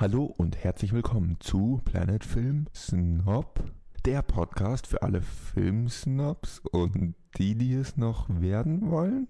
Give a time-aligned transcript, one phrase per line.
[0.00, 3.62] Hallo und herzlich willkommen zu Planet Film Snob,
[4.06, 9.28] der Podcast für alle Filmsnobs und die, die es noch werden wollen.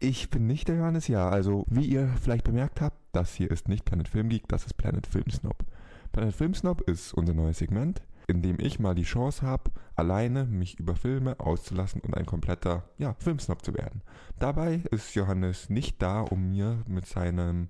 [0.00, 3.68] Ich bin nicht der Johannes, ja, also wie ihr vielleicht bemerkt habt, das hier ist
[3.68, 5.64] nicht Planet Film Geek, das ist Planet Film Snob.
[6.10, 10.44] Planet Film Snob ist unser neues Segment, in dem ich mal die Chance habe, alleine
[10.44, 14.02] mich über Filme auszulassen und ein kompletter, ja, Filmsnob zu werden.
[14.40, 17.68] Dabei ist Johannes nicht da, um mir mit seinem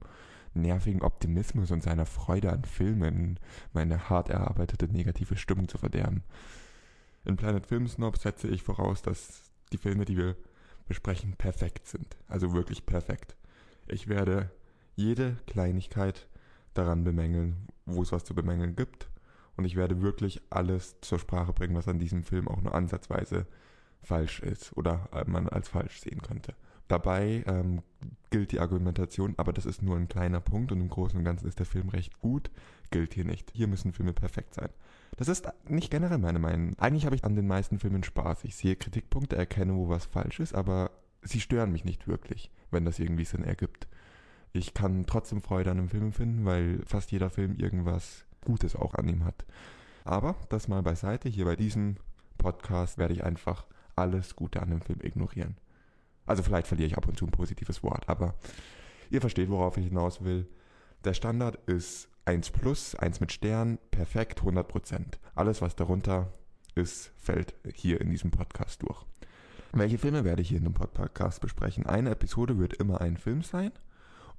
[0.59, 3.39] nervigen Optimismus und seiner Freude an Filmen
[3.73, 6.23] meine hart erarbeitete negative Stimmung zu verderben.
[7.25, 10.37] In Planet Film Snob setze ich voraus, dass die Filme, die wir
[10.87, 12.17] besprechen, perfekt sind.
[12.29, 13.37] Also wirklich perfekt.
[13.87, 14.51] Ich werde
[14.97, 16.27] jede Kleinigkeit
[16.75, 19.09] daran bemängeln, wo es was zu bemängeln gibt.
[19.56, 23.47] Und ich werde wirklich alles zur Sprache bringen, was an diesem Film auch nur ansatzweise
[24.03, 26.55] falsch ist oder man als falsch sehen könnte.
[26.89, 27.83] Dabei ähm,
[28.31, 31.47] gilt die Argumentation, aber das ist nur ein kleiner Punkt und im Großen und Ganzen
[31.47, 32.50] ist der Film recht gut,
[32.91, 33.53] gilt hier nicht.
[33.55, 34.70] Hier müssen Filme perfekt sein.
[35.16, 36.78] Das ist nicht generell meine Meinung.
[36.78, 38.44] Eigentlich habe ich an den meisten Filmen Spaß.
[38.44, 40.91] Ich sehe Kritikpunkte, erkenne, wo was falsch ist, aber
[41.22, 43.89] sie stören mich nicht wirklich, wenn das irgendwie Sinn ergibt.
[44.53, 48.94] Ich kann trotzdem Freude an einem Film finden, weil fast jeder Film irgendwas Gutes auch
[48.94, 49.44] an ihm hat.
[50.05, 51.97] Aber das mal beiseite, hier bei diesem
[52.39, 55.56] Podcast werde ich einfach alles Gute an dem Film ignorieren.
[56.29, 58.34] Also vielleicht verliere ich ab und zu ein positives Wort, aber
[59.11, 60.47] ihr versteht, worauf ich hinaus will.
[61.05, 65.19] Der Standard ist 1 plus, 1 mit Stern, perfekt, 100%.
[65.34, 66.33] Alles, was darunter
[66.75, 69.06] ist, fällt hier in diesem Podcast durch.
[69.73, 71.87] Welche Filme werde ich hier in dem Podcast besprechen?
[71.87, 73.73] Eine Episode wird immer ein Film sein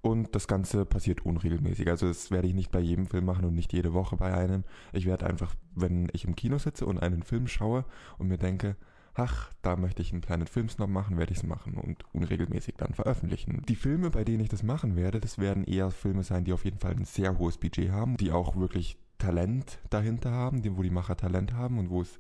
[0.01, 1.87] und das Ganze passiert unregelmäßig.
[1.89, 4.63] Also das werde ich nicht bei jedem Film machen und nicht jede Woche bei einem.
[4.93, 7.85] Ich werde einfach, wenn ich im Kino sitze und einen Film schaue
[8.17, 8.75] und mir denke,
[9.15, 12.93] ach, da möchte ich einen kleinen Filmsnob machen, werde ich es machen und unregelmäßig dann
[12.93, 13.63] veröffentlichen.
[13.67, 16.65] Die Filme, bei denen ich das machen werde, das werden eher Filme sein, die auf
[16.65, 20.89] jeden Fall ein sehr hohes Budget haben, die auch wirklich Talent dahinter haben, wo die
[20.89, 22.19] Macher Talent haben und wo es,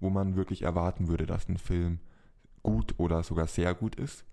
[0.00, 2.00] wo man wirklich erwarten würde, dass ein Film
[2.62, 4.24] gut oder sogar sehr gut ist.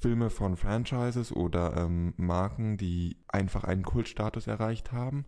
[0.00, 5.24] Filme von Franchises oder ähm, Marken, die einfach einen Kultstatus erreicht haben.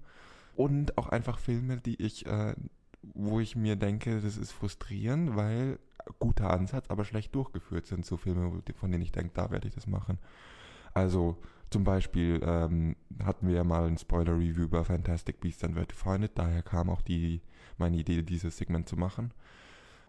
[0.54, 2.54] Und auch einfach Filme, die ich, äh,
[3.02, 5.78] wo ich mir denke, das ist frustrierend, weil
[6.18, 8.04] guter Ansatz, aber schlecht durchgeführt sind.
[8.04, 10.18] So Filme, von denen ich denke, da werde ich das machen.
[10.94, 11.38] Also
[11.70, 15.94] zum Beispiel ähm, hatten wir ja mal ein Spoiler-Review über Fantastic Beasts and Where to
[15.94, 16.32] Find It.
[16.34, 17.42] Daher kam auch die,
[17.78, 19.32] meine Idee, dieses Segment zu machen,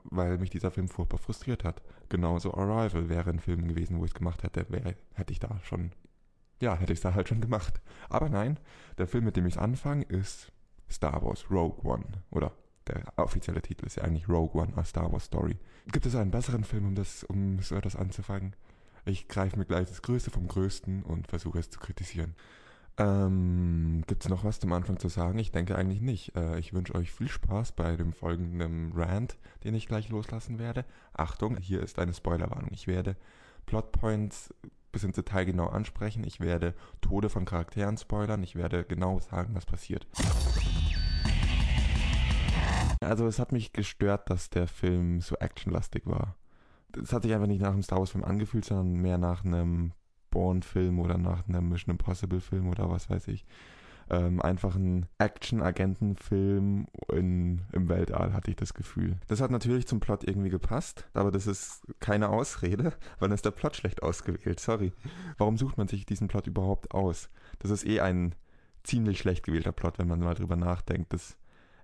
[0.06, 1.82] weil mich dieser Film furchtbar frustriert hat.
[2.10, 5.60] Genauso Arrival wäre ein Film gewesen, wo ich es gemacht hätte, wäre, hätte ich da
[5.64, 5.92] schon,
[6.62, 7.80] ja, hätte ich es da halt schon gemacht.
[8.10, 8.60] Aber nein,
[8.98, 10.52] der Film, mit dem ich anfange, ist
[10.90, 12.52] Star Wars Rogue One oder
[12.88, 15.58] der offizielle Titel ist ja eigentlich Rogue One, a Star Wars Story.
[15.92, 18.56] Gibt es einen besseren Film, um das, um so etwas anzufangen?
[19.06, 22.36] Ich greife mir gleich das Größte vom Größten und versuche es zu kritisieren.
[22.98, 25.40] Ähm, Gibt es noch was zum Anfang zu sagen?
[25.40, 26.36] Ich denke eigentlich nicht.
[26.36, 30.86] Äh, ich wünsche euch viel Spaß bei dem folgenden Rant, den ich gleich loslassen werde.
[31.14, 32.70] Achtung, hier ist eine Spoilerwarnung.
[32.74, 33.16] Ich werde
[33.66, 34.54] Plotpoints
[34.92, 36.24] bis ins Detail genau ansprechen.
[36.26, 38.44] Ich werde Tode von Charakteren spoilern.
[38.44, 40.06] Ich werde genau sagen, was passiert.
[43.02, 46.36] Also es hat mich gestört, dass der Film so actionlastig war.
[47.02, 49.94] Es hat sich einfach nicht nach einem Star Wars Film angefühlt, sondern mehr nach einem
[50.30, 53.46] Bourne-Film oder nach einem Mission Impossible-Film oder was weiß ich.
[54.10, 59.18] Ähm, einfach ein Action-Agenten-Film im Weltall, hatte ich das Gefühl.
[59.28, 62.84] Das hat natürlich zum Plot irgendwie gepasst, aber das ist keine Ausrede,
[63.20, 64.60] weil dann ist der Plot schlecht ausgewählt.
[64.60, 64.92] Sorry.
[65.38, 67.30] Warum sucht man sich diesen Plot überhaupt aus?
[67.60, 68.36] Das ist eh ein
[68.84, 71.14] ziemlich schlecht gewählter Plot, wenn man mal drüber nachdenkt.
[71.14, 71.38] Das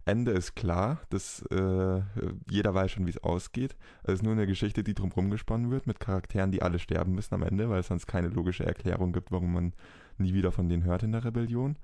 [0.07, 2.01] Ende ist klar, dass äh,
[2.49, 3.75] jeder weiß schon, wie es ausgeht.
[4.03, 7.33] Es ist nur eine Geschichte, die drumherum gesponnen wird, mit Charakteren, die alle sterben müssen
[7.35, 9.73] am Ende, weil es sonst keine logische Erklärung gibt, warum man
[10.17, 11.77] nie wieder von denen hört in der Rebellion.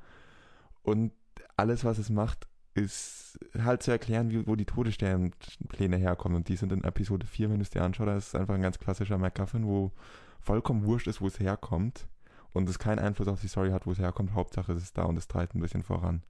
[0.82, 1.12] Und
[1.58, 6.38] alles, was es macht, ist halt zu erklären, wie, wo die Todessternpläne herkommen.
[6.38, 8.62] Und die sind in Episode 4, wenn du es dir anschaust, das ist einfach ein
[8.62, 9.92] ganz klassischer MacGuffin, wo
[10.40, 12.08] vollkommen wurscht ist, wo es herkommt.
[12.54, 14.34] Und es keinen Einfluss auf die Story hat, wo es herkommt.
[14.34, 16.24] Hauptsache es ist da und es treibt ein bisschen voran.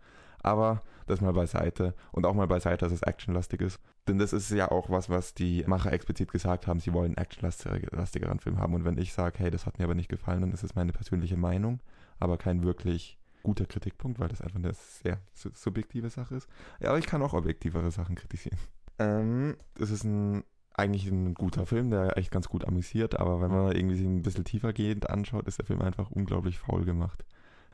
[0.44, 3.80] Aber das mal beiseite und auch mal beiseite, dass es actionlastig ist.
[4.08, 6.80] Denn das ist ja auch was, was die Macher explizit gesagt haben.
[6.80, 8.74] Sie wollen einen actionlastigeren Film haben.
[8.74, 10.92] Und wenn ich sage, hey, das hat mir aber nicht gefallen, dann ist es meine
[10.92, 11.80] persönliche Meinung,
[12.20, 16.48] aber kein wirklich guter Kritikpunkt, weil das einfach eine sehr subjektive Sache ist.
[16.80, 18.58] Ja, aber ich kann auch objektivere Sachen kritisieren.
[19.00, 20.44] Ähm, es ist ein
[20.76, 24.24] eigentlich ein guter Film, der echt ganz gut amüsiert, aber wenn man irgendwie sich ein
[24.24, 27.24] bisschen tiefer gehend anschaut, ist der Film einfach unglaublich faul gemacht.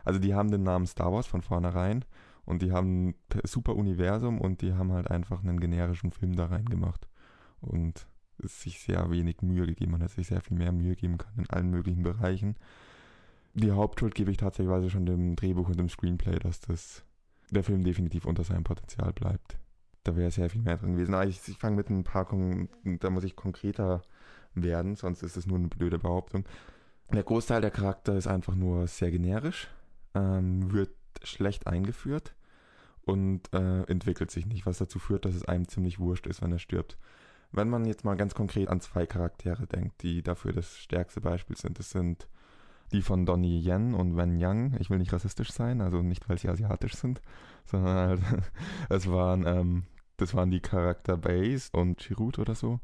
[0.03, 2.03] Also die haben den Namen Star Wars von vornherein
[2.49, 6.47] und die haben ein super Universum und die haben halt einfach einen generischen Film da
[6.47, 7.07] reingemacht.
[7.61, 8.07] Und
[8.43, 9.91] es sich sehr wenig Mühe gegeben.
[9.91, 12.55] Man hätte sich sehr viel mehr Mühe geben können in allen möglichen Bereichen.
[13.53, 17.03] die Hauptschuld gebe ich tatsächlich schon dem Drehbuch und dem Screenplay, dass das
[17.51, 19.59] der Film definitiv unter seinem Potenzial bleibt.
[20.03, 21.13] Da wäre sehr viel mehr drin gewesen.
[21.13, 22.27] Aber ich, ich fange mit ein paar,
[22.83, 24.01] da muss ich konkreter
[24.55, 26.45] werden, sonst ist es nur eine blöde Behauptung.
[27.11, 29.67] Der Großteil der Charakter ist einfach nur sehr generisch,
[30.15, 32.33] ähm, wird schlecht eingeführt
[33.09, 36.51] und äh, entwickelt sich nicht, was dazu führt, dass es einem ziemlich wurscht ist, wenn
[36.51, 36.97] er stirbt.
[37.51, 41.57] Wenn man jetzt mal ganz konkret an zwei Charaktere denkt, die dafür das stärkste Beispiel
[41.57, 42.27] sind, das sind
[42.91, 44.77] die von Donnie Yen und Wen Yang.
[44.79, 47.21] Ich will nicht rassistisch sein, also nicht, weil sie asiatisch sind,
[47.65, 48.21] sondern halt,
[48.89, 49.83] es waren, ähm,
[50.17, 52.79] das waren die Charakter Base und Chirut oder so.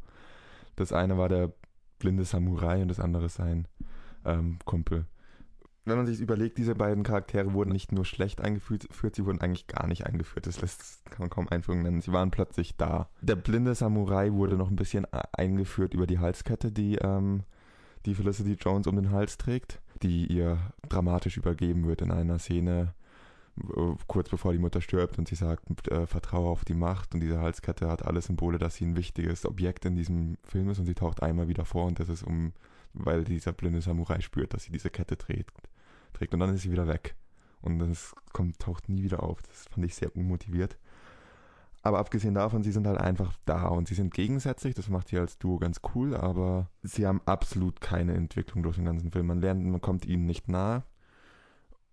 [0.76, 1.54] Das eine war der
[2.00, 3.68] blinde Samurai und das andere sein
[4.26, 5.06] ähm, Kumpel.
[5.86, 9.68] Wenn man sich überlegt, diese beiden Charaktere wurden nicht nur schlecht eingeführt, sie wurden eigentlich
[9.68, 10.48] gar nicht eingeführt.
[10.48, 12.02] Das lässt, kann man kaum Einführung nennen.
[12.02, 13.08] Sie waren plötzlich da.
[13.22, 17.44] Der blinde Samurai wurde noch ein bisschen eingeführt über die Halskette, die ähm,
[18.06, 20.58] die Felicity Jones um den Hals trägt, die ihr
[20.90, 22.94] dramatisch übergeben wird in einer Szene,
[24.08, 27.40] kurz bevor die Mutter stirbt und sie sagt, äh, vertraue auf die Macht und diese
[27.40, 30.96] Halskette hat alle Symbole, dass sie ein wichtiges Objekt in diesem Film ist und sie
[30.96, 32.54] taucht einmal wieder vor und das ist um,
[32.94, 35.56] weil dieser blinde Samurai spürt, dass sie diese Kette trägt,
[36.16, 37.16] trägt und dann ist sie wieder weg
[37.66, 39.42] und das kommt, taucht nie wieder auf.
[39.42, 40.78] Das fand ich sehr unmotiviert.
[41.82, 44.74] Aber abgesehen davon, sie sind halt einfach da und sie sind gegensätzlich.
[44.74, 48.86] Das macht sie als Duo ganz cool, aber sie haben absolut keine Entwicklung durch den
[48.86, 49.28] ganzen Film.
[49.28, 50.84] Man lernt, man kommt ihnen nicht nahe.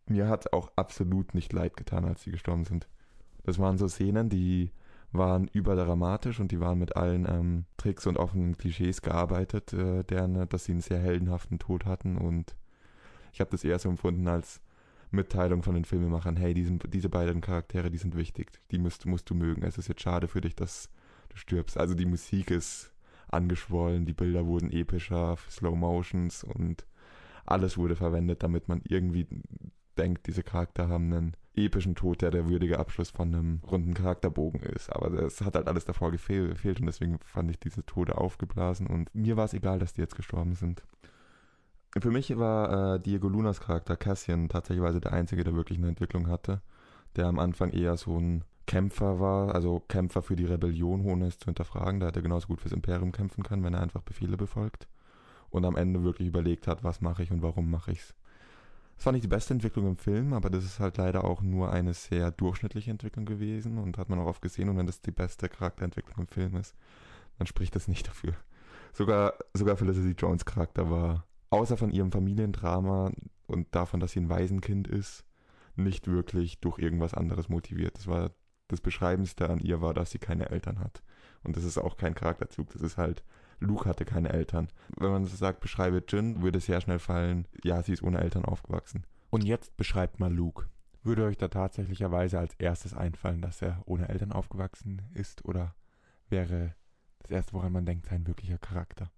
[0.06, 2.88] Mir hat auch absolut nicht leid getan, als sie gestorben sind.
[3.44, 4.70] Das waren so Szenen, die
[5.12, 10.48] waren überdramatisch und die waren mit allen ähm, Tricks und offenen Klischees gearbeitet, äh, deren,
[10.48, 12.56] dass sie einen sehr heldenhaften Tod hatten und
[13.32, 14.60] ich habe das eher so empfunden als
[15.10, 19.28] Mitteilung von den Filmemachern, hey, diesen, diese beiden Charaktere, die sind wichtig, die musst, musst
[19.28, 19.62] du mögen.
[19.62, 20.88] Es ist jetzt schade für dich, dass
[21.28, 21.76] du stirbst.
[21.78, 22.92] Also die Musik ist
[23.28, 26.86] angeschwollen, die Bilder wurden epischer, Slow Motions und
[27.44, 29.26] alles wurde verwendet, damit man irgendwie
[29.98, 34.60] denkt, diese Charakter haben einen epischen Tod, der der würdige Abschluss von einem runden Charakterbogen
[34.60, 34.90] ist.
[34.90, 39.14] Aber es hat halt alles davor gefehlt und deswegen fand ich diese Tode aufgeblasen und
[39.14, 40.82] mir war es egal, dass die jetzt gestorben sind.
[42.00, 46.26] Für mich war äh, Diego Lunas Charakter Cassian tatsächlich der einzige, der wirklich eine Entwicklung
[46.28, 46.62] hatte,
[47.16, 51.38] der am Anfang eher so ein Kämpfer war, also Kämpfer für die Rebellion, ohne es
[51.38, 54.88] zu hinterfragen, da er genauso gut fürs Imperium kämpfen kann, wenn er einfach Befehle befolgt
[55.50, 58.14] und am Ende wirklich überlegt hat, was mache ich und warum mache ich's.
[58.96, 61.72] Das war nicht die beste Entwicklung im Film, aber das ist halt leider auch nur
[61.72, 65.10] eine sehr durchschnittliche Entwicklung gewesen und hat man auch oft gesehen und wenn das die
[65.10, 66.74] beste Charakterentwicklung im Film ist,
[67.36, 68.34] dann spricht das nicht dafür.
[68.94, 73.12] Sogar, sogar Felicity Jones Charakter war außer von ihrem Familiendrama
[73.46, 75.24] und davon, dass sie ein Waisenkind ist,
[75.76, 77.96] nicht wirklich durch irgendwas anderes motiviert.
[77.98, 78.30] Das war
[78.68, 81.02] das Beschreibendste an ihr war, dass sie keine Eltern hat.
[81.42, 82.70] Und das ist auch kein Charakterzug.
[82.70, 83.22] Das ist halt,
[83.60, 84.68] Luke hatte keine Eltern.
[84.96, 88.46] Wenn man so sagt, beschreibe Jin, würde sehr schnell fallen, ja, sie ist ohne Eltern
[88.46, 89.04] aufgewachsen.
[89.28, 90.68] Und jetzt beschreibt mal Luke.
[91.02, 95.44] Würde euch da tatsächlicherweise als erstes einfallen, dass er ohne Eltern aufgewachsen ist?
[95.44, 95.74] Oder
[96.28, 96.74] wäre
[97.18, 99.10] das erste, woran man denkt, sein wirklicher Charakter?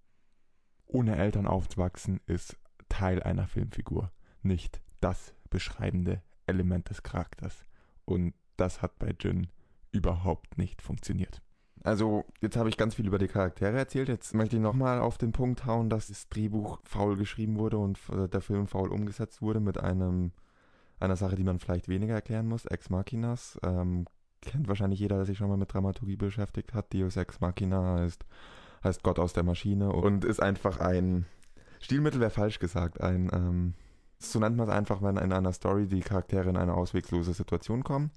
[0.87, 2.57] Ohne Eltern aufzuwachsen ist
[2.89, 4.11] Teil einer Filmfigur,
[4.41, 7.65] nicht das beschreibende Element des Charakters.
[8.05, 9.47] Und das hat bei Jin
[9.91, 11.41] überhaupt nicht funktioniert.
[11.83, 14.09] Also, jetzt habe ich ganz viel über die Charaktere erzählt.
[14.09, 17.99] Jetzt möchte ich nochmal auf den Punkt hauen, dass das Drehbuch faul geschrieben wurde und
[18.09, 20.31] äh, der Film faul umgesetzt wurde mit einem,
[20.99, 22.65] einer Sache, die man vielleicht weniger erklären muss.
[22.65, 23.59] Ex Machinas.
[23.63, 24.05] Ähm,
[24.41, 26.93] kennt wahrscheinlich jeder, der sich schon mal mit Dramaturgie beschäftigt hat.
[26.93, 28.25] Deus Ex Machina heißt
[28.85, 31.25] heißt Gott aus der Maschine und ist einfach ein
[31.81, 33.73] Stilmittel wäre falsch gesagt, ein ähm,
[34.19, 37.83] so nennt man es einfach, wenn in einer Story die Charaktere in eine auswegslose Situation
[37.83, 38.11] kommen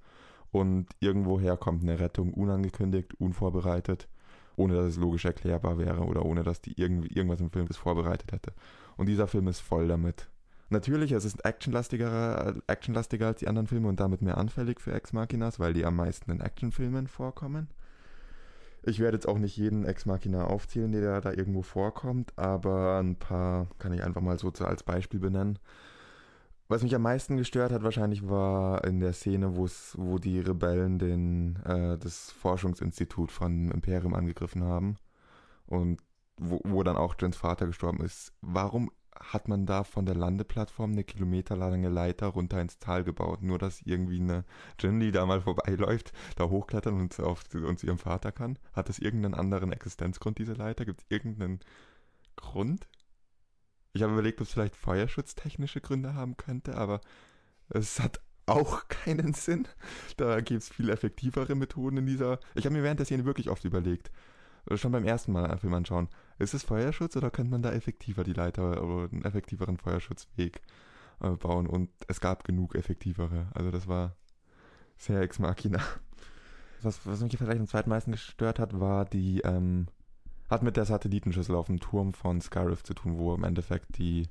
[0.51, 4.09] und irgendwoher kommt eine Rettung unangekündigt, unvorbereitet,
[4.57, 7.77] ohne dass es logisch erklärbar wäre oder ohne dass die irgendwie irgendwas im Film das
[7.77, 8.53] vorbereitet hätte.
[8.97, 10.29] Und dieser Film ist voll damit.
[10.71, 15.13] Natürlich, es ist actionlastiger, actionlastiger als die anderen Filme und damit mehr anfällig für Ex
[15.13, 17.69] Machinas, weil die am meisten in Actionfilmen vorkommen.
[18.83, 23.17] Ich werde jetzt auch nicht jeden Ex Machina aufzählen, der da irgendwo vorkommt, aber ein
[23.17, 25.59] paar kann ich einfach mal so als Beispiel benennen.
[26.69, 31.57] Was mich am meisten gestört hat, wahrscheinlich war in der Szene, wo die Rebellen den,
[31.65, 34.97] äh, das Forschungsinstitut von Imperium angegriffen haben
[35.67, 35.99] und
[36.37, 38.33] wo, wo dann auch Jens Vater gestorben ist.
[38.43, 38.91] Warum
[39.21, 43.43] hat man da von der Landeplattform eine kilometerlange Leiter runter ins Tal gebaut.
[43.43, 44.45] Nur, dass irgendwie eine
[44.81, 48.59] die da mal vorbeiläuft, da hochklettern und, auf, und zu ihrem Vater kann.
[48.73, 50.85] Hat das irgendeinen anderen Existenzgrund, diese Leiter?
[50.85, 51.61] Gibt es irgendeinen
[52.37, 52.89] Grund?
[53.93, 57.01] Ich habe überlegt, ob es vielleicht feuerschutztechnische Gründe haben könnte, aber
[57.69, 59.67] es hat auch keinen Sinn.
[60.17, 62.39] Da gibt es viel effektivere Methoden in dieser.
[62.55, 64.11] Ich habe mir während der Szene wirklich oft überlegt,
[64.75, 68.25] schon beim ersten Mal einen Film anschauen, ist es Feuerschutz oder könnte man da effektiver
[68.25, 70.61] die Leiter oder einen effektiveren Feuerschutzweg
[71.21, 73.49] äh, bauen und es gab genug effektivere.
[73.55, 74.17] Also das war
[74.97, 75.81] sehr ex machina.
[76.83, 79.89] Was, was mich vielleicht am zweitmeisten gestört hat, war die, ähm,
[80.49, 84.29] hat mit der Satellitenschüssel auf dem Turm von Skyriff zu tun, wo im Endeffekt die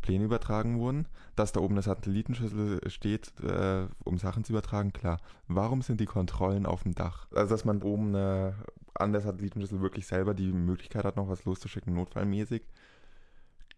[0.00, 1.06] Pläne übertragen wurden.
[1.36, 5.20] Dass da oben eine Satellitenschüssel steht, äh, um Sachen zu übertragen, klar.
[5.46, 7.28] Warum sind die Kontrollen auf dem Dach?
[7.32, 8.54] Also, dass man oben eine,
[9.00, 12.62] an der Satellitenschüssel wirklich selber die Möglichkeit hat, noch was loszuschicken, notfallmäßig,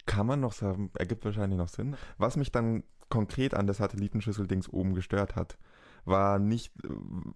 [0.07, 1.97] kann man noch sagen, ergibt wahrscheinlich noch Sinn.
[2.19, 5.59] Was mich dann konkret an der Satellitenschüssel-Dings oben gestört hat,
[6.05, 6.73] war nicht,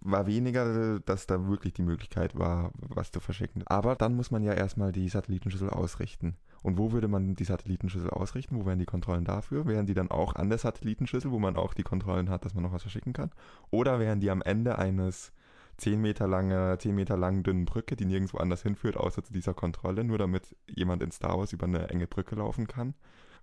[0.01, 3.63] war weniger, dass da wirklich die Möglichkeit war, was zu verschicken.
[3.67, 6.37] Aber dann muss man ja erstmal die Satellitenschüssel ausrichten.
[6.63, 8.57] Und wo würde man die Satellitenschüssel ausrichten?
[8.57, 9.67] Wo wären die Kontrollen dafür?
[9.67, 12.65] Wären die dann auch an der Satellitenschüssel, wo man auch die Kontrollen hat, dass man
[12.65, 13.31] noch was verschicken kann?
[13.71, 15.33] Oder wären die am Ende eines
[15.79, 19.55] 10 Meter lange, 10 Meter langen dünnen Brücke, die nirgendwo anders hinführt, außer zu dieser
[19.55, 22.95] Kontrolle, nur damit jemand in Star Wars über eine enge Brücke laufen kann?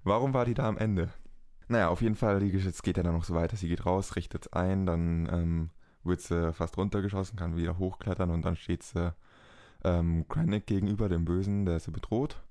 [0.04, 1.10] Warum war die da am Ende?
[1.68, 3.56] Naja, auf jeden Fall, es geht ja dann noch so weiter.
[3.56, 5.70] Sie geht raus, richtet ein, dann ähm,
[6.04, 9.14] wird sie fast runtergeschossen, kann wieder hochklettern und dann steht sie
[9.84, 12.42] ähm, Krennic gegenüber, dem Bösen, der sie bedroht.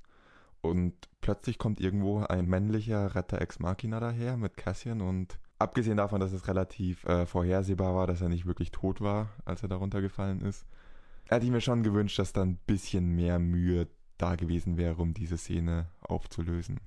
[0.61, 6.21] Und plötzlich kommt irgendwo ein männlicher Retter Ex Machina daher mit Cassian und abgesehen davon,
[6.21, 10.01] dass es relativ äh, vorhersehbar war, dass er nicht wirklich tot war, als er darunter
[10.01, 10.67] gefallen ist,
[11.29, 13.89] hätte ich mir schon gewünscht, dass da ein bisschen mehr Mühe
[14.19, 16.81] da gewesen wäre, um diese Szene aufzulösen.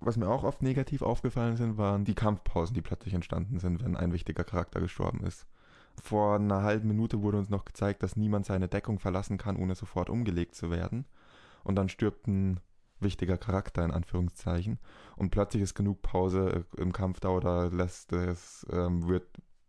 [0.00, 3.96] Was mir auch oft negativ aufgefallen sind, waren die Kampfpausen, die plötzlich entstanden sind, wenn
[3.96, 5.46] ein wichtiger Charakter gestorben ist.
[6.02, 9.74] Vor einer halben Minute wurde uns noch gezeigt, dass niemand seine Deckung verlassen kann, ohne
[9.74, 11.04] sofort umgelegt zu werden.
[11.64, 12.60] Und dann stirbt ein
[13.02, 14.78] wichtiger Charakter in Anführungszeichen
[15.16, 19.26] und plötzlich ist genug Pause äh, im Kampf da oder lässt es ähm, wird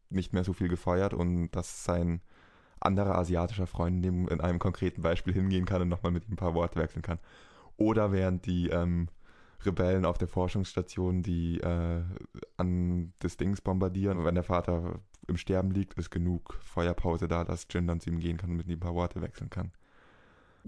[0.10, 2.22] nicht mehr so viel gefeuert und dass sein
[2.80, 6.38] anderer asiatischer Freund in, in einem konkreten Beispiel hingehen kann und nochmal mit ihm ein
[6.38, 7.20] paar Worte wechseln kann.
[7.78, 9.08] Oder während die ähm,
[9.66, 12.04] Rebellen auf der Forschungsstation, die äh,
[12.58, 17.44] an das Dings bombardieren und wenn der Vater im Sterben liegt, ist genug Feuerpause da,
[17.44, 19.72] dass Jin dann zu ihm gehen kann und mit ihm ein paar Worte wechseln kann.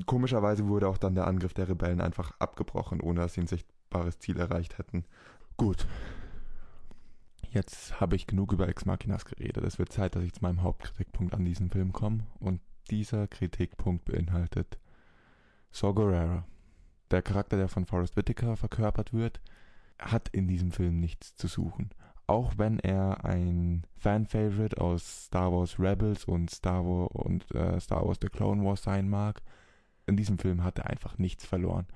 [0.05, 4.19] Komischerweise wurde auch dann der Angriff der Rebellen einfach abgebrochen, ohne dass sie ein sichtbares
[4.19, 5.05] Ziel erreicht hätten.
[5.57, 5.87] Gut.
[7.51, 9.63] Jetzt habe ich genug über Ex Machinas geredet.
[9.63, 12.25] Es wird Zeit, dass ich zu meinem Hauptkritikpunkt an diesem Film komme.
[12.39, 14.79] Und dieser Kritikpunkt beinhaltet
[15.71, 16.45] Saw Gerrera.
[17.11, 19.39] Der Charakter, der von Forrest Whitaker verkörpert wird,
[19.99, 21.91] hat in diesem Film nichts zu suchen.
[22.25, 28.07] Auch wenn er ein Fan-Favorite aus Star Wars Rebels und Star Wars und äh, Star
[28.07, 29.41] Wars The Clone Wars sein mag,
[30.05, 31.87] in diesem Film hat er einfach nichts verloren.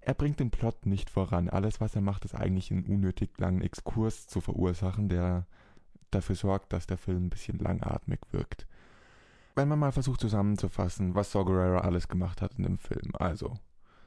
[0.00, 1.48] Er bringt den Plot nicht voran.
[1.50, 5.46] Alles, was er macht, ist eigentlich einen unnötig langen Exkurs zu verursachen, der
[6.10, 8.66] dafür sorgt, dass der Film ein bisschen langatmig wirkt.
[9.56, 13.12] Wenn man mal versucht zusammenzufassen, was Saw alles gemacht hat in dem Film.
[13.14, 13.58] Also,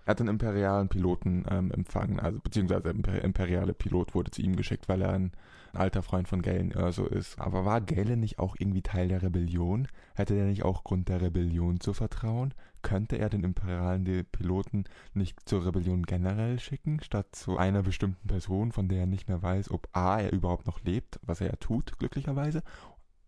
[0.06, 4.56] er hat einen imperialen Piloten ähm, empfangen, also beziehungsweise der imperiale Pilot wurde zu ihm
[4.56, 5.32] geschickt, weil er ein
[5.74, 7.40] alter Freund von Galen Erso ist.
[7.40, 9.88] Aber war Galen nicht auch irgendwie Teil der Rebellion?
[10.14, 12.54] Hätte er nicht auch Grund der Rebellion zu vertrauen?
[12.82, 14.84] Könnte er den imperialen Piloten
[15.14, 19.42] nicht zur Rebellion generell schicken, statt zu einer bestimmten Person, von der er nicht mehr
[19.42, 22.62] weiß, ob A, er überhaupt noch lebt, was er ja tut, glücklicherweise,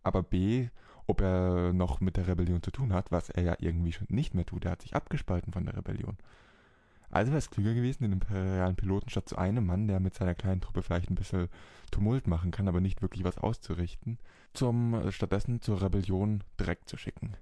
[0.03, 0.67] aber B,
[1.07, 4.33] ob er noch mit der Rebellion zu tun hat, was er ja irgendwie schon nicht
[4.33, 4.65] mehr tut.
[4.65, 6.17] Er hat sich abgespalten von der Rebellion.
[7.09, 10.35] Also wäre es klüger gewesen, den imperialen Piloten statt zu einem Mann, der mit seiner
[10.35, 11.49] kleinen Truppe vielleicht ein bisschen
[11.91, 14.17] Tumult machen kann, aber nicht wirklich was auszurichten,
[14.53, 17.37] zum äh, stattdessen zur Rebellion direkt zu schicken.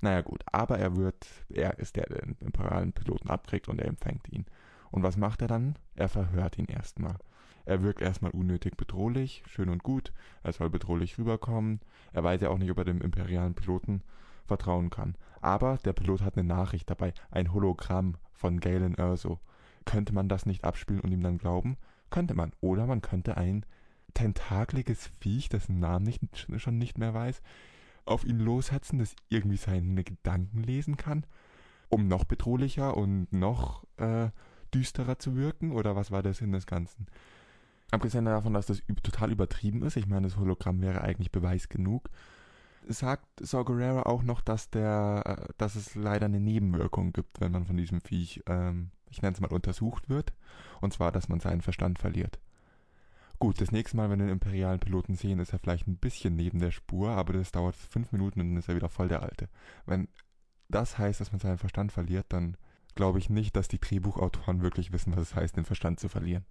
[0.00, 3.88] Naja gut, aber er wird, er ist der, der den imperialen Piloten abkriegt und er
[3.88, 4.44] empfängt ihn.
[4.90, 5.76] Und was macht er dann?
[5.94, 7.16] Er verhört ihn erstmal.
[7.64, 10.12] Er wirkt erstmal unnötig bedrohlich, schön und gut,
[10.44, 11.80] er soll bedrohlich rüberkommen.
[12.12, 14.02] Er weiß ja auch nicht, ob er dem imperialen Piloten
[14.46, 15.16] vertrauen kann.
[15.40, 19.38] Aber der Pilot hat eine Nachricht dabei, ein Hologramm von Galen Erso.
[19.84, 21.76] Könnte man das nicht abspielen und ihm dann glauben?
[22.10, 22.52] Könnte man.
[22.60, 23.64] Oder man könnte ein
[24.14, 26.20] tentakliges Viech, dessen Namen ich
[26.60, 27.42] schon nicht mehr weiß,
[28.04, 31.26] auf ihn loshetzen, das irgendwie seine Gedanken lesen kann,
[31.88, 34.30] um noch bedrohlicher und noch äh,
[34.72, 35.72] düsterer zu wirken?
[35.72, 37.06] Oder was war der Sinn des Ganzen?
[37.90, 42.10] Abgesehen davon, dass das total übertrieben ist, ich meine, das Hologramm wäre eigentlich Beweis genug,
[42.86, 47.52] sagt Saw Gerrera auch noch, dass der, äh, dass es leider eine Nebenwirkung gibt, wenn
[47.52, 50.32] man von diesem Viech, ähm, ich nenne es mal, untersucht wird.
[50.80, 52.38] Und zwar, dass man seinen Verstand verliert.
[53.38, 56.36] Gut, das nächste Mal, wenn wir den imperialen Piloten sehen, ist er vielleicht ein bisschen
[56.36, 59.22] neben der Spur, aber das dauert fünf Minuten und dann ist er wieder voll der
[59.22, 59.48] Alte.
[59.84, 60.08] Wenn
[60.68, 62.56] das heißt, dass man seinen Verstand verliert, dann
[62.94, 66.46] glaube ich nicht, dass die Drehbuchautoren wirklich wissen, was es heißt, den Verstand zu verlieren.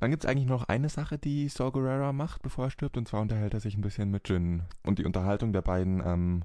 [0.00, 3.06] Dann gibt es eigentlich noch eine Sache, die Saw Gerrera macht, bevor er stirbt, und
[3.06, 4.62] zwar unterhält er sich ein bisschen mit Jin.
[4.82, 6.42] Und die Unterhaltung der beiden ähm,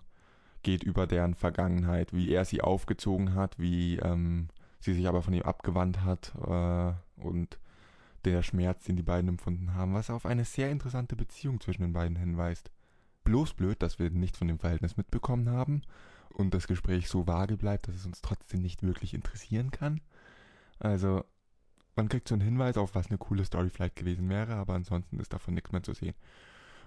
[0.62, 4.50] geht über deren Vergangenheit, wie er sie aufgezogen hat, wie ähm,
[4.81, 6.93] sie sich aber von ihm abgewandt hat äh,
[7.24, 7.57] und
[8.25, 11.93] der Schmerz, den die beiden empfunden haben, was auf eine sehr interessante Beziehung zwischen den
[11.93, 12.71] beiden hinweist.
[13.24, 15.81] Bloß blöd, dass wir nicht von dem Verhältnis mitbekommen haben
[16.29, 20.01] und das Gespräch so vage bleibt, dass es uns trotzdem nicht wirklich interessieren kann.
[20.79, 21.24] Also,
[21.95, 25.19] man kriegt so einen Hinweis auf, was eine coole Story vielleicht gewesen wäre, aber ansonsten
[25.19, 26.15] ist davon nichts mehr zu sehen.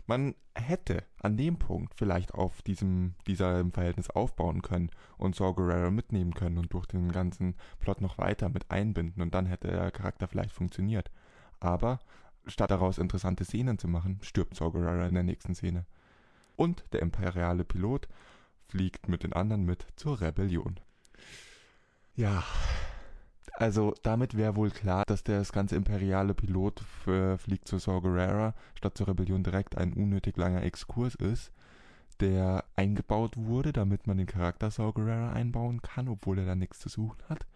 [0.07, 5.91] Man hätte an dem Punkt vielleicht auf diesem dieser Verhältnis aufbauen können und Saw Gerrera
[5.91, 9.91] mitnehmen können und durch den ganzen Plot noch weiter mit einbinden und dann hätte der
[9.91, 11.11] Charakter vielleicht funktioniert.
[11.61, 11.99] Aber
[12.47, 15.85] statt daraus interessante Szenen zu machen, stirbt Saw Gerrera in der nächsten Szene.
[16.57, 18.09] Und der imperiale Pilot
[18.69, 20.81] fliegt mit den anderen mit zur Rebellion.
[22.17, 22.43] Ja,
[23.55, 26.81] also damit wäre wohl klar, dass das ganze imperiale Pilot
[27.39, 31.53] Fliegt zur Saw statt zur Rebellion direkt ein unnötig langer Exkurs ist,
[32.21, 34.93] der eingebaut wurde, damit man den Charakter Saw
[35.33, 37.47] einbauen kann, obwohl er da nichts zu suchen hat.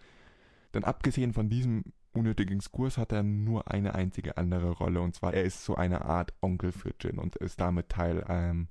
[0.74, 5.34] Denn abgesehen von diesem unnötigen Exkurs hat er nur eine einzige andere Rolle, und zwar
[5.34, 8.68] er ist so eine Art Onkel für Jin und ist damit Teil ähm,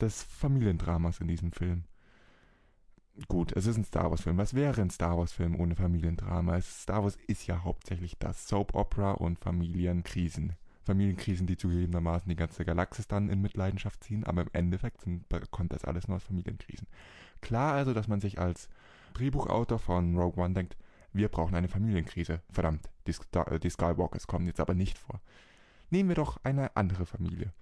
[0.00, 1.84] des Familiendramas in diesem Film.
[3.28, 4.36] Gut, es ist ein Star Wars-Film.
[4.36, 6.60] Was wäre ein Star Wars-Film ohne Familiendrama?
[6.60, 10.52] Star Wars ist ja hauptsächlich das Soap Opera und Familienkrisen.
[10.84, 15.72] Familienkrisen, die zugegebenermaßen die ganze Galaxis dann in Mitleidenschaft ziehen, aber im Endeffekt sind, kommt
[15.72, 16.86] das alles nur aus Familienkrisen.
[17.40, 18.68] Klar also, dass man sich als
[19.14, 20.76] Drehbuchautor von Rogue One denkt,
[21.14, 22.42] wir brauchen eine Familienkrise.
[22.50, 23.14] Verdammt, die,
[23.62, 25.22] die Skywalkers kommen jetzt aber nicht vor.
[25.88, 27.52] Nehmen wir doch eine andere Familie.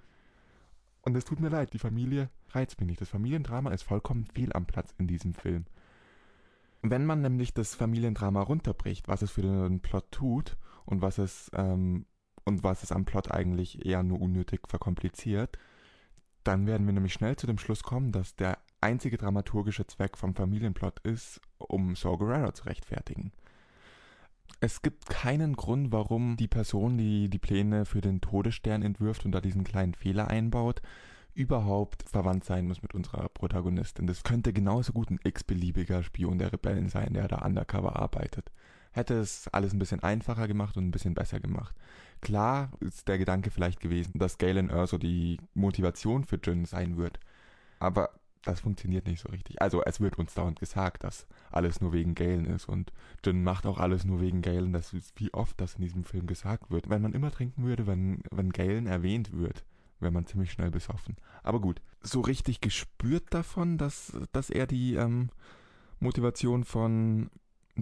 [1.05, 3.01] Und es tut mir leid, die Familie reizt mich nicht.
[3.01, 5.67] Das Familiendrama ist vollkommen fehl am Platz in diesem Film.
[6.81, 10.57] Wenn man nämlich das Familiendrama runterbricht, was es für den Plot tut
[10.87, 12.07] und was es ähm,
[12.45, 15.59] und was es am Plot eigentlich eher nur unnötig verkompliziert,
[16.43, 20.35] dann werden wir nämlich schnell zu dem Schluss kommen, dass der einzige dramaturgische Zweck vom
[20.35, 23.33] Familienplot ist, um Saw Gerrera zu rechtfertigen.
[24.61, 29.33] Es gibt keinen Grund, warum die Person, die die Pläne für den Todesstern entwirft und
[29.33, 30.81] da diesen kleinen Fehler einbaut,
[31.35, 34.07] überhaupt verwandt sein muss mit unserer Protagonistin.
[34.07, 38.51] Das könnte genauso gut ein x-beliebiger Spion der Rebellen sein, der da undercover arbeitet.
[38.93, 41.75] Hätte es alles ein bisschen einfacher gemacht und ein bisschen besser gemacht.
[42.21, 47.19] Klar ist der Gedanke vielleicht gewesen, dass Galen Erso die Motivation für Jin sein wird.
[47.81, 48.11] Aber
[48.45, 49.61] das funktioniert nicht so richtig.
[49.61, 52.93] Also es wird uns dauernd gesagt, dass alles nur wegen Galen ist und
[53.25, 54.73] Jin macht auch alles nur wegen Galen.
[54.73, 56.91] Das ist wie oft das in diesem Film gesagt wird.
[56.91, 59.65] Wenn man immer trinken würde, wenn, wenn Galen erwähnt wird,
[60.01, 61.17] wäre man ziemlich schnell besoffen.
[61.43, 65.31] Aber gut, so richtig gespürt davon, dass, dass er die ähm,
[66.01, 67.31] Motivation von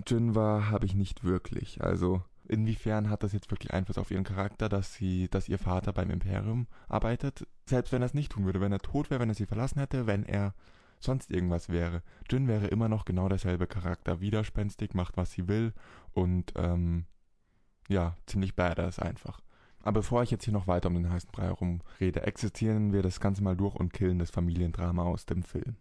[0.07, 1.83] Jin war, habe ich nicht wirklich.
[1.83, 5.93] Also inwiefern hat das jetzt wirklich Einfluss auf ihren Charakter, dass sie, dass ihr Vater
[5.93, 7.47] beim Imperium arbeitet?
[7.67, 9.79] Selbst wenn er es nicht tun würde, wenn er tot wäre, wenn er sie verlassen
[9.79, 10.55] hätte, wenn er
[11.01, 12.03] sonst irgendwas wäre.
[12.31, 15.73] Jin wäre immer noch genau derselbe Charakter, widerspenstig, macht was sie will
[16.13, 17.07] und ähm,
[17.89, 19.41] ja, ziemlich badass einfach.
[19.83, 23.03] Aber bevor ich jetzt hier noch weiter um den heißen Brei herum rede, existieren wir
[23.03, 25.77] das Ganze mal durch und killen das Familiendrama aus dem Film.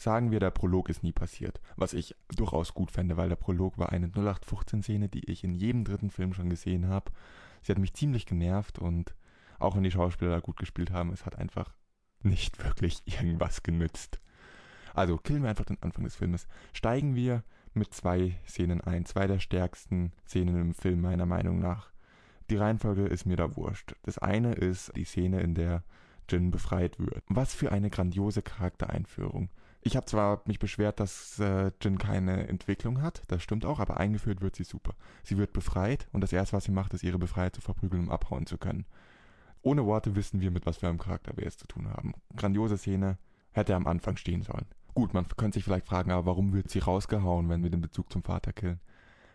[0.00, 3.76] Sagen wir, der Prolog ist nie passiert, was ich durchaus gut fände, weil der Prolog
[3.76, 7.12] war eine 0815-Szene, die ich in jedem dritten Film schon gesehen habe.
[7.60, 9.14] Sie hat mich ziemlich genervt und
[9.58, 11.74] auch wenn die Schauspieler da gut gespielt haben, es hat einfach
[12.22, 14.22] nicht wirklich irgendwas genützt.
[14.94, 16.48] Also killen wir einfach den Anfang des Filmes.
[16.72, 21.90] Steigen wir mit zwei Szenen ein, zwei der stärksten Szenen im Film meiner Meinung nach.
[22.48, 23.94] Die Reihenfolge ist mir da wurscht.
[24.04, 25.84] Das eine ist die Szene, in der
[26.26, 27.22] Jin befreit wird.
[27.28, 29.50] Was für eine grandiose Charaktereinführung.
[29.82, 33.96] Ich habe zwar mich beschwert, dass äh, Jin keine Entwicklung hat, das stimmt auch, aber
[33.96, 34.94] eingeführt wird sie super.
[35.22, 38.10] Sie wird befreit und das erste, was sie macht, ist ihre Befreier zu verprügeln, um
[38.10, 38.84] abhauen zu können.
[39.62, 42.14] Ohne Worte wissen wir, mit was für einem Charakter wir es zu tun haben.
[42.36, 43.18] Grandiose Szene,
[43.52, 44.66] hätte am Anfang stehen sollen.
[44.94, 48.12] Gut, man könnte sich vielleicht fragen, aber warum wird sie rausgehauen, wenn wir den Bezug
[48.12, 48.80] zum Vater killen?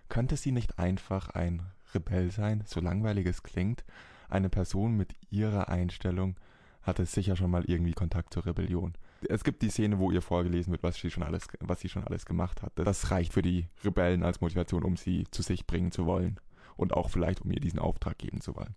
[0.09, 3.83] Könnte sie nicht einfach ein Rebell sein, so langweilig es klingt.
[4.29, 6.35] Eine Person mit ihrer Einstellung
[6.81, 8.93] hatte sicher schon mal irgendwie Kontakt zur Rebellion.
[9.29, 12.03] Es gibt die Szene, wo ihr vorgelesen wird, was sie schon alles, was sie schon
[12.03, 12.73] alles gemacht hat.
[12.75, 16.39] Das reicht für die Rebellen als Motivation, um sie zu sich bringen zu wollen.
[16.77, 18.75] Und auch vielleicht, um ihr diesen Auftrag geben zu wollen.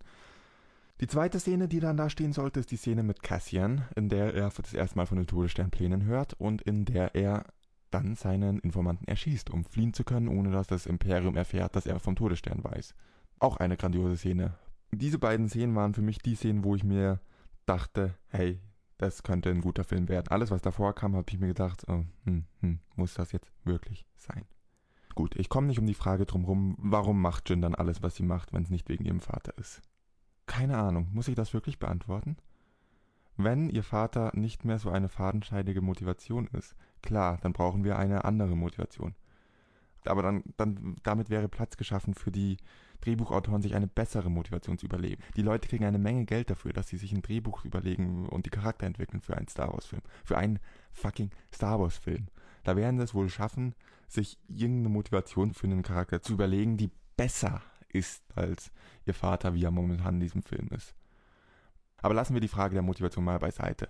[1.01, 4.33] Die zweite Szene, die dann da stehen sollte, ist die Szene mit Cassian, in der
[4.33, 7.45] er das erste Mal von den Todessternplänen hört und in der er
[7.89, 11.99] dann seinen Informanten erschießt, um fliehen zu können, ohne dass das Imperium erfährt, dass er
[11.99, 12.95] vom Todesstern weiß.
[13.39, 14.55] Auch eine grandiose Szene.
[14.91, 17.21] Diese beiden Szenen waren für mich die Szenen, wo ich mir
[17.65, 18.59] dachte, hey,
[18.99, 20.27] das könnte ein guter Film werden.
[20.27, 24.05] Alles, was davor kam, habe ich mir gedacht, oh, hm, hm, muss das jetzt wirklich
[24.15, 24.45] sein?
[25.15, 28.23] Gut, ich komme nicht um die Frage drumherum, warum macht Jin dann alles, was sie
[28.23, 29.81] macht, wenn es nicht wegen ihrem Vater ist?
[30.47, 32.35] Keine Ahnung, muss ich das wirklich beantworten?
[33.37, 38.25] Wenn ihr Vater nicht mehr so eine fadenscheidige Motivation ist, klar, dann brauchen wir eine
[38.25, 39.15] andere Motivation.
[40.05, 42.57] Aber dann, dann damit wäre Platz geschaffen für die
[43.01, 45.21] Drehbuchautoren, sich eine bessere Motivation zu überlegen.
[45.35, 48.49] Die Leute kriegen eine Menge Geld dafür, dass sie sich ein Drehbuch überlegen und die
[48.49, 50.01] Charakter entwickeln für einen Star Wars-Film.
[50.25, 50.59] Für einen
[50.91, 52.27] fucking Star Wars-Film.
[52.63, 53.73] Da werden sie es wohl schaffen,
[54.07, 58.71] sich irgendeine Motivation für einen Charakter zu überlegen, die besser ist als
[59.05, 60.93] ihr Vater, wie er momentan in diesem Film ist.
[62.01, 63.89] Aber lassen wir die Frage der Motivation mal beiseite.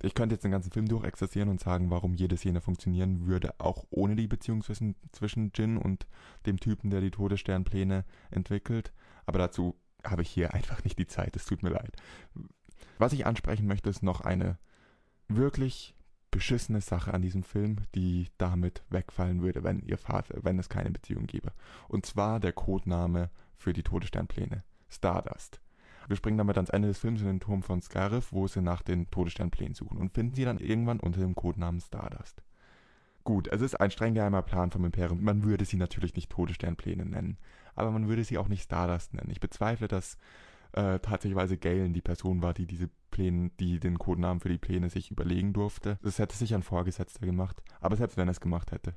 [0.00, 3.84] Ich könnte jetzt den ganzen Film durchexerzieren und sagen, warum jede Szene funktionieren würde, auch
[3.90, 6.06] ohne die Beziehung zwischen, zwischen Jin und
[6.46, 8.92] dem Typen, der die Todessternpläne entwickelt.
[9.26, 11.34] Aber dazu habe ich hier einfach nicht die Zeit.
[11.34, 11.96] Es tut mir leid.
[12.98, 14.58] Was ich ansprechen möchte, ist noch eine
[15.26, 15.94] wirklich
[16.30, 20.90] beschissene Sache an diesem Film, die damit wegfallen würde, wenn ihr Vater, wenn es keine
[20.90, 21.52] Beziehung gäbe.
[21.88, 24.62] Und zwar der Codename für die Todessternpläne.
[24.88, 25.60] Stardust.
[26.08, 28.82] Wir springen damit ans Ende des Films in den Turm von Scarif, wo sie nach
[28.82, 32.42] den Todessternplänen suchen und finden sie dann irgendwann unter dem Codenamen Stardust.
[33.24, 35.22] Gut, es ist ein streng geheimer Plan vom Imperium.
[35.22, 37.36] Man würde sie natürlich nicht Todessternpläne nennen,
[37.74, 39.30] aber man würde sie auch nicht Stardust nennen.
[39.30, 40.16] Ich bezweifle, dass
[40.72, 44.88] äh, tatsächlich Galen die Person war, die diese Pläne, die den Codenamen für die Pläne
[44.88, 45.98] sich überlegen durfte.
[46.02, 48.94] Das hätte sich ein Vorgesetzter gemacht, aber selbst wenn er es gemacht hätte.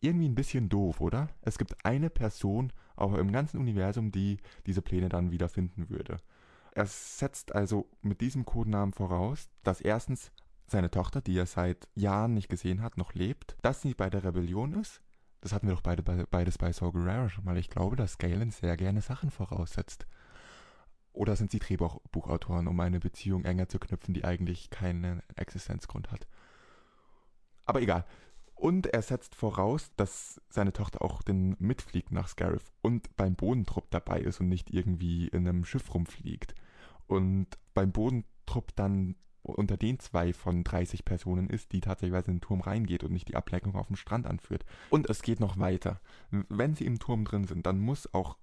[0.00, 1.28] Irgendwie ein bisschen doof, oder?
[1.42, 6.18] Es gibt eine Person auch im ganzen Universum, die diese Pläne dann wieder finden würde.
[6.74, 10.32] Er setzt also mit diesem Codenamen voraus, dass erstens
[10.66, 14.24] seine Tochter, die er seit Jahren nicht gesehen hat, noch lebt, dass sie bei der
[14.24, 15.00] Rebellion ist.
[15.40, 17.58] Das hatten wir doch beide, beides bei Saw Gerrera schon mal.
[17.58, 20.06] Ich glaube, dass Galen sehr gerne Sachen voraussetzt.
[21.12, 26.26] Oder sind sie Drehbuchautoren, um eine Beziehung enger zu knüpfen, die eigentlich keinen Existenzgrund hat?
[27.66, 28.04] Aber egal.
[28.56, 33.90] Und er setzt voraus, dass seine Tochter auch den mitfliegt nach Scarif und beim Bodentrupp
[33.90, 36.54] dabei ist und nicht irgendwie in einem Schiff rumfliegt.
[37.06, 42.40] Und beim Bodentrupp dann unter den zwei von 30 Personen ist, die tatsächlich in den
[42.40, 44.64] Turm reingeht und nicht die Ablenkung auf dem Strand anführt.
[44.90, 46.00] Und es geht noch weiter.
[46.30, 48.38] Wenn sie im Turm drin sind, dann muss auch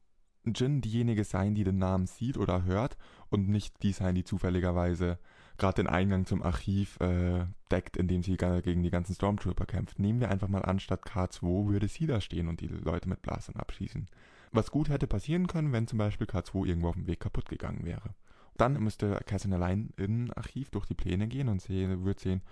[0.45, 2.97] Jin diejenige sein, die den Namen sieht oder hört
[3.29, 5.19] und nicht die sein, die zufälligerweise
[5.57, 9.99] gerade den Eingang zum Archiv äh, deckt, indem sie gegen die ganzen Stormtrooper kämpft.
[9.99, 13.21] Nehmen wir einfach mal an, statt K2 würde sie da stehen und die Leute mit
[13.21, 14.07] Blastern abschießen.
[14.51, 17.85] Was gut hätte passieren können, wenn zum Beispiel K2 irgendwo auf dem Weg kaputt gegangen
[17.85, 18.15] wäre.
[18.61, 22.43] Dann müsste Cassian allein in Archiv durch die Pläne gehen und sehen, wird sehen,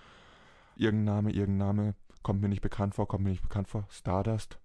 [0.76, 3.86] irgendein Name, irgendein Name, kommt mir nicht bekannt vor, kommt mir nicht bekannt vor.
[3.92, 4.58] Stardust,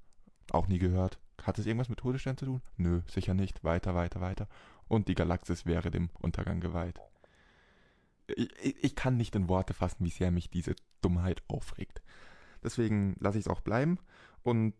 [0.53, 1.19] auch nie gehört.
[1.43, 2.63] Hat es irgendwas mit Todesstern zu tun?
[2.79, 3.63] Nö, sicher nicht.
[3.63, 4.49] Weiter, weiter, weiter.
[4.89, 6.99] Und die Galaxis wäre dem Untergang geweiht.
[8.27, 12.01] Ich, ich kann nicht in Worte fassen, wie sehr mich diese Dummheit aufregt.
[12.63, 13.99] Deswegen lasse ich es auch bleiben
[14.45, 14.73] und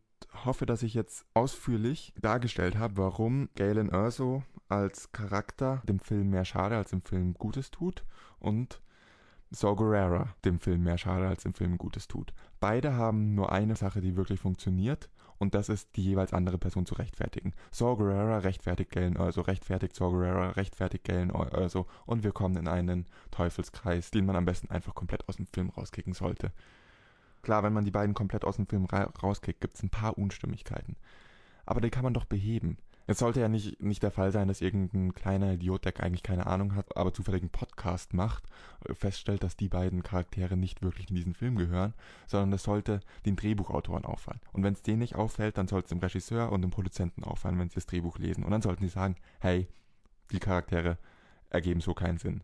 [0.45, 6.45] hoffe, dass ich jetzt ausführlich dargestellt habe, warum Galen Erso als Charakter dem Film mehr
[6.45, 8.05] schade als dem Film Gutes tut
[8.39, 8.81] und
[9.51, 12.35] Saw Gerrera dem Film mehr schade als dem Film Gutes tut.
[12.61, 16.87] Beide haben nur eine Sache, die wirklich funktioniert und das ist die jeweils andere Person
[16.87, 17.53] zu rechtfertigen.
[17.71, 22.69] Saw Gerrera rechtfertigt Galen also rechtfertigt Saw Gerrera, rechtfertigt Galen also und wir kommen in
[22.69, 26.53] einen Teufelskreis, den man am besten einfach komplett aus dem Film rauskicken sollte.
[27.45, 30.17] Klar, wenn man die beiden komplett aus dem Film ra rauskickt, gibt es ein paar
[30.17, 30.97] Unstimmigkeiten.
[31.67, 32.79] Aber die kann man doch beheben.
[33.07, 36.47] Es sollte ja nicht, nicht der Fall sein, dass irgendein kleiner Idiot, der eigentlich keine
[36.47, 38.45] Ahnung hat, aber zufällig einen Podcast macht,
[38.89, 41.93] äh, feststellt, dass die beiden Charaktere nicht wirklich in diesen Film gehören,
[42.27, 44.41] sondern es sollte den Drehbuchautoren auffallen.
[44.53, 47.59] Und wenn es denen nicht auffällt, dann sollte es dem Regisseur und dem Produzenten auffallen,
[47.59, 48.43] wenn sie das Drehbuch lesen.
[48.43, 49.69] Und dann sollten sie sagen, hey,
[50.33, 50.97] die Charaktere
[51.51, 52.43] ergeben so keinen Sinn.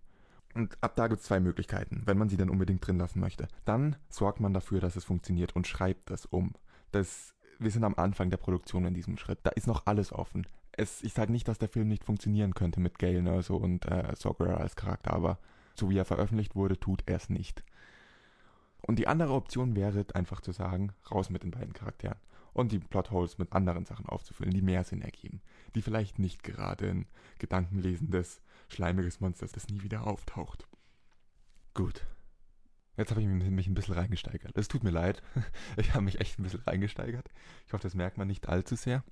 [0.54, 3.46] Und ab da gibt es zwei Möglichkeiten, wenn man sie dann unbedingt drin lassen möchte.
[3.64, 6.54] Dann sorgt man dafür, dass es funktioniert und schreibt das um.
[6.90, 9.40] Das wir sind am Anfang der Produktion in diesem Schritt.
[9.42, 10.46] Da ist noch alles offen.
[10.72, 14.14] Es, ich sage nicht, dass der Film nicht funktionieren könnte mit Gale Nerso und äh,
[14.16, 15.38] Sogura als Charakter, aber
[15.74, 17.62] so wie er veröffentlicht wurde, tut er es nicht.
[18.80, 22.16] Und die andere Option wäre einfach zu sagen, raus mit den beiden Charakteren
[22.54, 25.42] und die Plotholes mit anderen Sachen aufzufüllen, die mehr Sinn ergeben,
[25.74, 27.06] die vielleicht nicht gerade ein
[27.38, 30.66] Gedankenlesendes, schleimiges Monster, das nie wieder auftaucht.
[31.74, 32.06] Gut,
[33.00, 34.52] Jetzt habe ich mich ein bisschen reingesteigert.
[34.59, 35.22] Es tut mir leid.
[35.78, 37.30] Ich habe mich echt ein bisschen reingesteigert.
[37.66, 39.02] Ich hoffe, das merkt man nicht allzu sehr.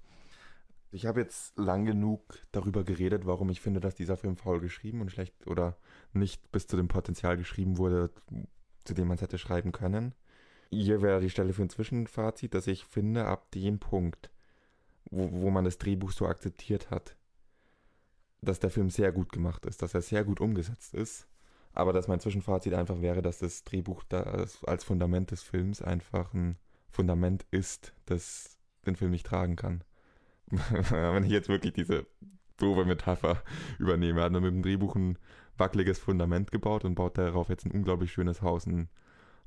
[0.90, 5.00] Ich habe jetzt lang genug darüber geredet, warum ich finde, dass dieser Film faul geschrieben
[5.00, 5.78] und schlecht oder
[6.12, 8.10] nicht bis zu dem Potenzial geschrieben wurde,
[8.84, 10.14] zu dem man es hätte schreiben können.
[10.70, 14.30] Hier wäre die Stelle für ein Zwischenfazit, dass ich finde, ab dem Punkt,
[15.10, 17.16] wo, wo man das Drehbuch so akzeptiert hat,
[18.40, 21.26] dass der Film sehr gut gemacht ist, dass er sehr gut umgesetzt ist,
[21.72, 26.32] aber dass mein Zwischenfazit einfach wäre, dass das Drehbuch das als Fundament des Films einfach
[26.34, 26.56] ein
[26.90, 29.84] Fundament ist, das den Film nicht tragen kann.
[30.90, 32.06] Wenn ich jetzt wirklich diese
[32.56, 33.42] doofe Metapher
[33.78, 35.18] übernehme, hat er mit dem Drehbuch ein
[35.56, 38.66] wackeliges Fundament gebaut und baut darauf jetzt ein unglaublich schönes Haus.
[38.66, 38.88] Ein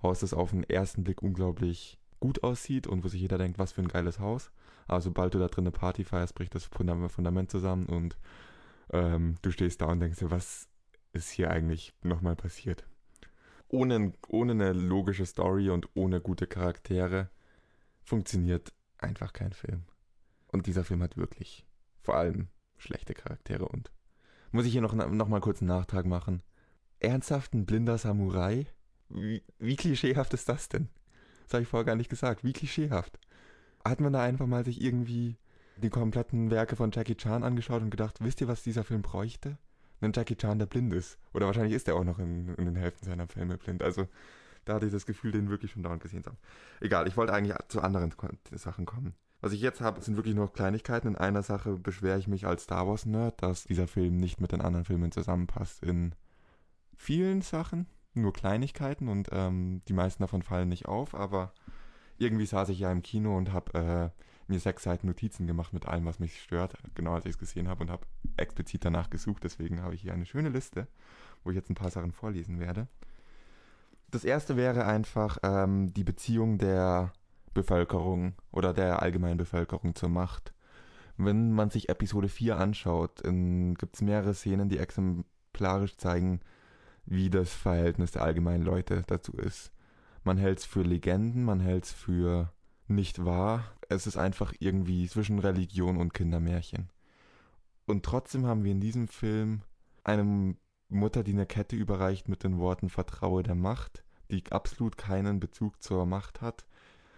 [0.03, 3.71] Haus, das auf den ersten Blick unglaublich gut aussieht und wo sich jeder denkt, was
[3.71, 4.51] für ein geiles Haus.
[4.87, 8.17] Aber sobald du da drin eine Party feierst, bricht das Fundament zusammen und
[8.91, 10.67] ähm, du stehst da und denkst dir, was
[11.13, 12.85] ist hier eigentlich nochmal passiert?
[13.67, 17.29] Ohne, ohne eine logische Story und ohne gute Charaktere
[18.03, 19.83] funktioniert einfach kein Film.
[20.47, 21.65] Und dieser Film hat wirklich
[22.01, 23.91] vor allem schlechte Charaktere und
[24.51, 26.43] muss ich hier noch, noch mal kurz einen Nachtrag machen.
[26.99, 28.67] Ernsthaft ein blinder Samurai?
[29.07, 30.89] Wie, wie klischeehaft ist das denn?
[31.43, 32.43] Das habe ich vorher gar nicht gesagt.
[32.43, 33.17] Wie klischeehaft.
[33.85, 35.37] Hat man da einfach mal sich irgendwie
[35.81, 39.57] die kompletten Werke von Jackie Chan angeschaut und gedacht, wisst ihr, was dieser Film bräuchte?
[39.99, 41.19] Einen Jackie Chan, der blind ist.
[41.33, 43.83] Oder wahrscheinlich ist er auch noch in, in den Hälften seiner Filme blind.
[43.83, 44.07] Also
[44.65, 46.39] da hatte ich das Gefühl, den wirklich schon dauernd gesehen zu haben.
[46.79, 48.13] Egal, ich wollte eigentlich zu anderen
[48.55, 49.13] Sachen kommen.
[49.41, 51.07] Was ich jetzt habe, sind wirklich nur Kleinigkeiten.
[51.07, 54.61] In einer Sache beschwere ich mich als Star Wars-Nerd, dass dieser Film nicht mit den
[54.61, 55.83] anderen Filmen zusammenpasst.
[55.83, 56.13] In
[56.95, 61.53] vielen Sachen, nur Kleinigkeiten und ähm, die meisten davon fallen nicht auf, aber
[62.17, 65.87] irgendwie saß ich ja im Kino und habe äh, mir sechs Seiten Notizen gemacht mit
[65.87, 68.05] allem, was mich stört, genau als ich es gesehen habe und habe
[68.37, 69.43] explizit danach gesucht.
[69.43, 70.87] Deswegen habe ich hier eine schöne Liste,
[71.43, 72.87] wo ich jetzt ein paar Sachen vorlesen werde.
[74.11, 77.13] Das erste wäre einfach ähm, die Beziehung der
[77.53, 80.53] Bevölkerung oder der allgemeinen Bevölkerung zur Macht.
[81.17, 86.39] Wenn man sich Episode 4 anschaut, gibt es mehrere Szenen, die exemplarisch zeigen,
[87.05, 89.71] wie das Verhältnis der allgemeinen Leute dazu ist.
[90.23, 92.51] Man hält es für Legenden, man hält es für
[92.87, 93.63] nicht wahr.
[93.95, 96.89] Es ist einfach irgendwie zwischen Religion und Kindermärchen.
[97.85, 99.63] Und trotzdem haben wir in diesem Film
[100.03, 100.55] eine
[100.87, 105.81] Mutter, die eine Kette überreicht mit den Worten Vertraue der Macht, die absolut keinen Bezug
[105.81, 106.65] zur Macht hat.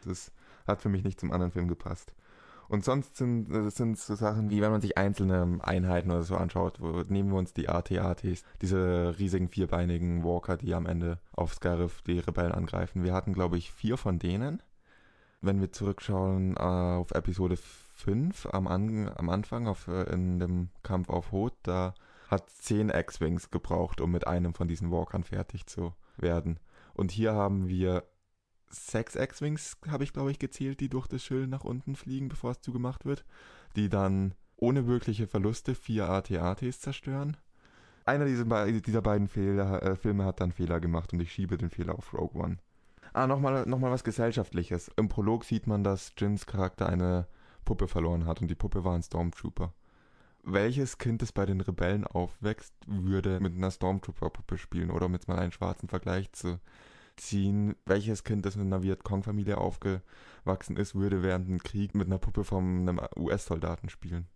[0.04, 0.32] Das
[0.66, 2.16] hat für mich nicht zum anderen Film gepasst.
[2.70, 6.36] Und sonst sind es sind so Sachen wie, wenn man sich einzelne Einheiten oder so
[6.38, 11.54] anschaut, wo, nehmen wir uns die AT-ATs, diese riesigen vierbeinigen Walker, die am Ende auf
[11.54, 13.04] Scarif die Rebellen angreifen.
[13.04, 14.64] Wir hatten, glaube ich, vier von denen.
[15.44, 20.70] Wenn wir zurückschauen äh, auf Episode 5 am, An am Anfang, auf, äh, in dem
[20.84, 21.94] Kampf auf Hoth, da
[22.30, 26.62] hat zehn X-Wings gebraucht, um mit einem von diesen Walkern fertig zu werden.
[26.94, 28.06] Und hier haben wir
[28.70, 32.52] sechs X-Wings, habe ich glaube ich gezählt, die durch das Schild nach unten fliegen, bevor
[32.52, 33.26] es zugemacht wird,
[33.76, 37.36] die dann ohne wirkliche Verluste vier AT-ATs zerstören.
[38.06, 38.46] Einer dieser,
[38.80, 42.14] dieser beiden Fehler, äh, Filme hat dann Fehler gemacht und ich schiebe den Fehler auf
[42.14, 42.60] Rogue One.
[43.14, 44.92] Ah, nochmal noch mal was Gesellschaftliches.
[44.98, 47.28] Im Prolog sieht man, dass Jins Charakter eine
[47.64, 49.72] Puppe verloren hat und die Puppe war ein Stormtrooper.
[50.44, 55.28] Welches Kind, das bei den Rebellen aufwächst, würde mit einer Stormtrooper-Puppe spielen oder um jetzt
[55.28, 56.60] mal einen schwarzen Vergleich zu
[57.16, 62.18] ziehen, welches Kind, das in einer Vietcong-Familie aufgewachsen ist, würde während einem Krieg mit einer
[62.18, 64.28] Puppe von einem US-Soldaten spielen.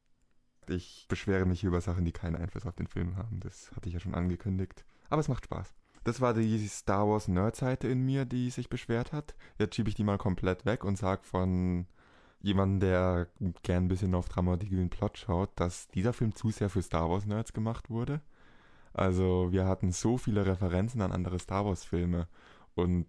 [0.70, 3.40] Ich beschwere mich hier über Sachen, die keinen Einfluss auf den Film haben.
[3.40, 4.86] Das hatte ich ja schon angekündigt.
[5.10, 5.74] Aber es macht Spaß.
[6.08, 9.36] Das war die Star Wars Nerd-Seite in mir, die sich beschwert hat.
[9.60, 11.86] Jetzt schiebe ich die mal komplett weg und sage von
[12.40, 13.28] jemandem, der
[13.62, 17.26] gern ein bisschen auf dramatikalen Plot schaut, dass dieser Film zu sehr für Star Wars
[17.26, 18.22] Nerds gemacht wurde.
[18.94, 22.30] Also wir hatten so viele Referenzen an andere Star Wars Filme
[22.74, 23.06] und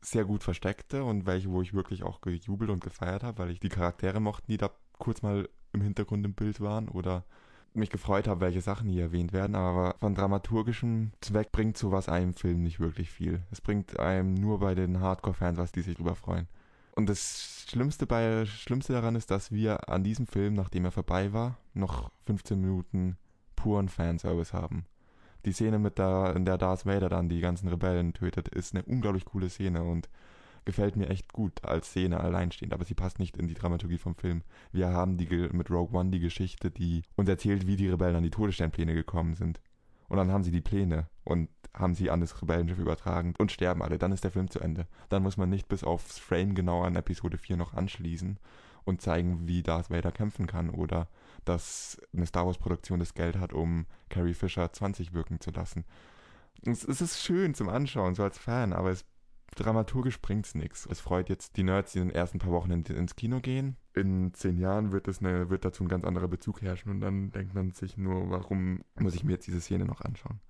[0.00, 3.60] sehr gut versteckte und welche, wo ich wirklich auch gejubelt und gefeiert habe, weil ich
[3.60, 7.26] die Charaktere mochten, die da kurz mal im Hintergrund im Bild waren oder
[7.74, 12.34] mich gefreut habe, welche Sachen hier erwähnt werden, aber von dramaturgischem Zweck bringt sowas einem
[12.34, 13.42] Film nicht wirklich viel.
[13.50, 16.48] Es bringt einem nur bei den Hardcore-Fans was, die sich drüber freuen.
[16.96, 21.32] Und das Schlimmste, bei, Schlimmste daran ist, dass wir an diesem Film, nachdem er vorbei
[21.32, 23.16] war, noch 15 Minuten
[23.54, 24.84] puren Fanservice haben
[25.44, 28.84] die Szene mit der, in der Darth Vader dann die ganzen Rebellen tötet, ist eine
[28.84, 30.08] unglaublich coole Szene und
[30.68, 34.14] gefällt mir echt gut als Szene alleinstehend, aber sie passt nicht in die Dramaturgie vom
[34.14, 34.42] Film.
[34.70, 38.22] Wir haben die mit Rogue One die Geschichte, die uns erzählt, wie die Rebellen an
[38.22, 39.62] die Todessternpläne gekommen sind.
[40.10, 43.82] Und dann haben sie die Pläne und haben sie an das Rebellenschiff übertragen und sterben
[43.82, 43.96] alle.
[43.96, 44.86] Dann ist der Film zu Ende.
[45.08, 48.38] Dann muss man nicht bis aufs Frame genau an Episode 4 noch anschließen
[48.84, 51.08] und zeigen, wie Darth Vader kämpfen kann oder
[51.46, 55.86] dass eine Star Wars Produktion das Geld hat, um Carrie Fisher 20 wirken zu lassen.
[56.66, 59.06] Es, es ist schön zum Anschauen, so als Fan, aber es
[59.56, 60.86] dramaturgisch bringt es nichts.
[60.86, 63.76] Es freut jetzt die Nerds, die in den ersten paar Wochen in, ins Kino gehen.
[63.94, 67.30] In zehn Jahren wird, es eine, wird dazu ein ganz anderer Bezug herrschen und dann
[67.30, 70.40] denkt man sich nur, warum muss ich mir jetzt diese Szene noch anschauen?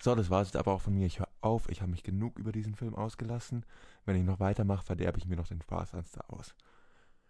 [0.00, 1.06] So, das war es jetzt aber auch von mir.
[1.06, 1.68] Ich höre auf.
[1.68, 3.64] Ich habe mich genug über diesen Film ausgelassen.
[4.04, 6.54] Wenn ich noch weitermache, verderbe ich mir noch den Spaß an Star Wars.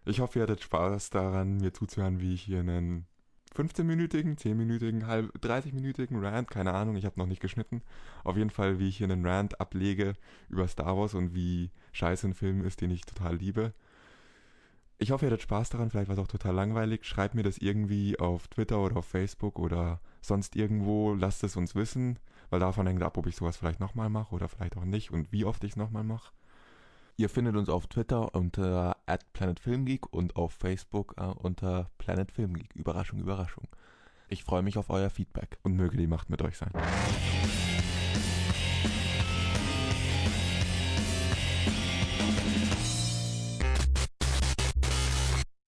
[0.05, 3.07] Ich hoffe, ihr hattet Spaß daran, mir zuzuhören, wie ich hier einen
[3.55, 7.81] 15-minütigen, 10-minütigen, 30-minütigen Rant, keine Ahnung, ich habe noch nicht geschnitten.
[8.23, 10.13] Auf jeden Fall, wie ich hier einen Rant ablege
[10.49, 13.73] über Star Wars und wie scheiße ein Film ist, den ich total liebe.
[15.01, 17.05] Ich hoffe, ihr hattet Spaß daran, vielleicht war es auch total langweilig.
[17.05, 21.13] Schreibt mir das irgendwie auf Twitter oder auf Facebook oder sonst irgendwo.
[21.13, 24.49] Lasst es uns wissen, weil davon hängt ab, ob ich sowas vielleicht nochmal mache oder
[24.49, 26.33] vielleicht auch nicht und wie oft ich es nochmal mache.
[27.15, 28.97] Ihr findet uns auf Twitter unter
[29.33, 32.75] @planetfilmgeek und auf Facebook äh, unter Planet Film Geek.
[32.75, 33.67] Überraschung, Überraschung.
[34.27, 36.71] Ich freue mich auf euer Feedback und möge die Macht mit euch sein.